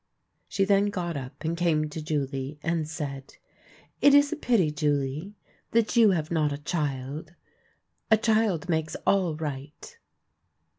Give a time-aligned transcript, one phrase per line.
[0.47, 3.37] She then got up and came to Julie, and said:"
[4.01, 5.35] It is a pity, Julie,
[5.73, 7.35] that you have not a child.
[8.09, 9.99] A child makes all right."